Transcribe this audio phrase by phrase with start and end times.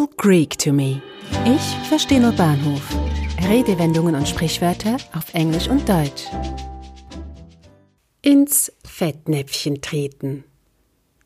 [0.00, 1.02] all Greek to me.
[1.44, 2.82] Ich verstehe nur Bahnhof.
[3.48, 6.24] Redewendungen und Sprichwörter auf Englisch und Deutsch.
[8.22, 10.44] Ins Fettnäpfchen treten.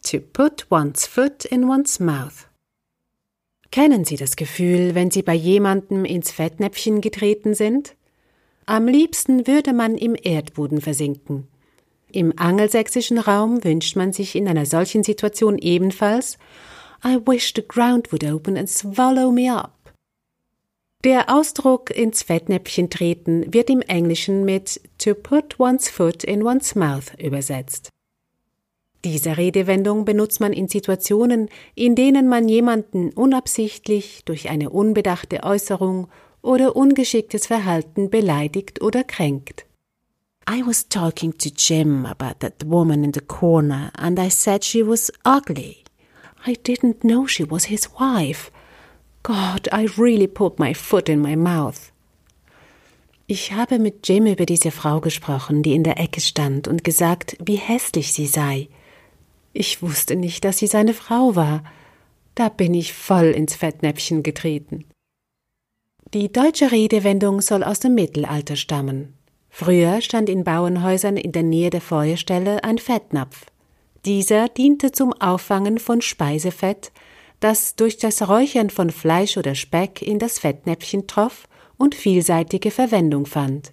[0.02, 2.48] To put one's foot in one's mouth.
[3.70, 7.94] Kennen Sie das Gefühl, wenn Sie bei jemandem ins Fettnäpfchen getreten sind?
[8.66, 11.48] Am liebsten würde man im Erdboden versinken.
[12.10, 16.38] Im angelsächsischen Raum wünscht man sich in einer solchen Situation ebenfalls
[17.04, 19.72] I wish the ground would open and swallow me up.
[21.04, 26.74] Der Ausdruck ins Fettnäpfchen treten wird im Englischen mit to put one's foot in one's
[26.74, 27.90] mouth übersetzt.
[29.04, 36.08] Diese Redewendung benutzt man in Situationen, in denen man jemanden unabsichtlich durch eine unbedachte Äußerung
[36.40, 39.66] oder ungeschicktes Verhalten beleidigt oder kränkt.
[40.48, 44.86] I was talking to Jim about that woman in the corner and I said she
[44.86, 45.83] was ugly.
[46.46, 48.50] I didn't know she was his wife.
[49.22, 51.90] God, I really put my foot in my mouth.
[53.26, 57.38] Ich habe mit Jim über diese Frau gesprochen, die in der Ecke stand, und gesagt,
[57.42, 58.68] wie hässlich sie sei.
[59.54, 61.64] Ich wusste nicht, dass sie seine Frau war.
[62.34, 64.84] Da bin ich voll ins Fettnäpfchen getreten.
[66.12, 69.14] Die deutsche Redewendung soll aus dem Mittelalter stammen.
[69.48, 73.46] Früher stand in Bauernhäusern in der Nähe der Feuerstelle ein Fettnapf.
[74.04, 76.92] Dieser diente zum Auffangen von Speisefett,
[77.40, 83.24] das durch das Räuchern von Fleisch oder Speck in das Fettnäpfchen troff und vielseitige Verwendung
[83.24, 83.72] fand.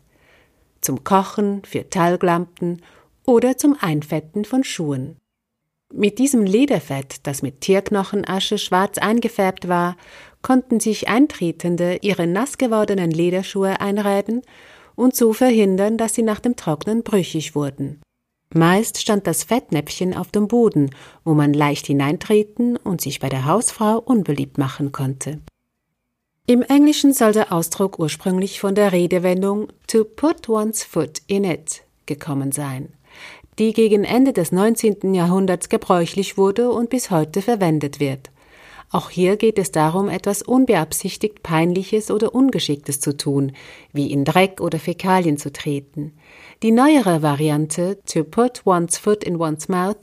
[0.79, 2.81] Zum Kochen, für Talglampen
[3.25, 5.17] oder zum Einfetten von Schuhen.
[5.93, 9.97] Mit diesem Lederfett, das mit Tierknochenasche schwarz eingefärbt war,
[10.41, 14.41] konnten sich Eintretende ihre nass gewordenen Lederschuhe einreiben
[14.95, 18.01] und so verhindern, dass sie nach dem Trocknen brüchig wurden.
[18.53, 20.89] Meist stand das Fettnäpfchen auf dem Boden,
[21.23, 25.39] wo man leicht hineintreten und sich bei der Hausfrau unbeliebt machen konnte.
[26.47, 31.83] Im Englischen soll der Ausdruck ursprünglich von der Redewendung to put one's foot in it
[32.05, 32.89] gekommen sein
[33.59, 35.13] die gegen Ende des 19.
[35.13, 38.31] Jahrhunderts gebräuchlich wurde und bis heute verwendet wird.
[38.93, 43.53] Auch hier geht es darum, etwas unbeabsichtigt Peinliches oder Ungeschicktes zu tun,
[43.93, 46.11] wie in Dreck oder Fäkalien zu treten.
[46.61, 49.97] Die neuere Variante, to put one's foot in one's mouth,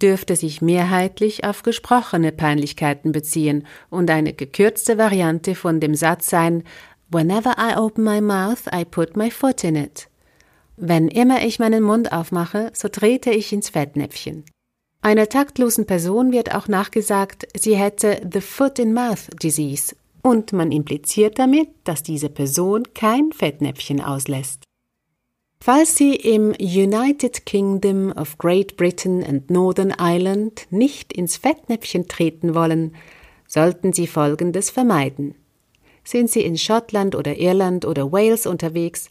[0.00, 6.64] dürfte sich mehrheitlich auf gesprochene Peinlichkeiten beziehen und eine gekürzte Variante von dem Satz sein,
[7.12, 10.08] Whenever I open my mouth, I put my foot in it.
[10.78, 14.44] Wenn immer ich meinen Mund aufmache, so trete ich ins Fettnäpfchen.
[15.02, 21.70] Einer taktlosen Person wird auch nachgesagt, sie hätte the Foot-in-Mouth Disease und man impliziert damit,
[21.84, 24.64] dass diese Person kein Fettnäpfchen auslässt.
[25.62, 32.54] Falls Sie im United Kingdom of Great Britain and Northern Ireland nicht ins Fettnäpfchen treten
[32.54, 32.94] wollen,
[33.46, 35.34] sollten Sie Folgendes vermeiden.
[36.02, 39.10] Sind Sie in Schottland oder Irland oder Wales unterwegs,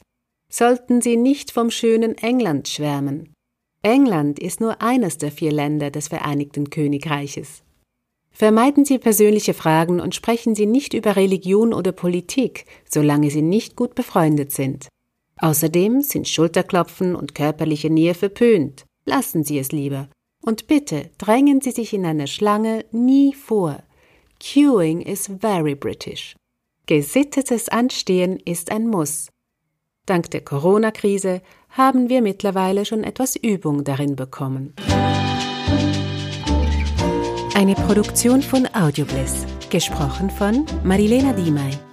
[0.51, 3.33] sollten Sie nicht vom schönen England schwärmen.
[3.81, 7.63] England ist nur eines der vier Länder des Vereinigten Königreiches.
[8.31, 13.75] Vermeiden Sie persönliche Fragen und sprechen Sie nicht über Religion oder Politik, solange Sie nicht
[13.75, 14.87] gut befreundet sind.
[15.37, 18.85] Außerdem sind Schulterklopfen und körperliche Nähe verpönt.
[19.05, 20.09] Lassen Sie es lieber.
[20.41, 23.81] Und bitte drängen Sie sich in einer Schlange nie vor.
[24.41, 26.35] Queuing is very British.
[26.85, 29.29] Gesittetes Anstehen ist ein Muss.
[30.05, 34.73] Dank der Corona-Krise haben wir mittlerweile schon etwas Übung darin bekommen.
[37.55, 41.88] Eine Produktion von Audiobliss, gesprochen von Marilena Diemey.